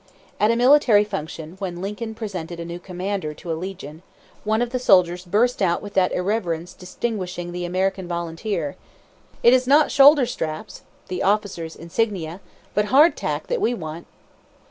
[0.39, 4.01] At a military function when Lincoln presented a new commander to a legion,
[4.43, 8.77] one of the soldiers burst out with that irreverence distinguishing the American volunteer:
[9.43, 12.41] "It is not shoulder straps (the officers' insignia),
[12.73, 14.07] but hardtack that we want!"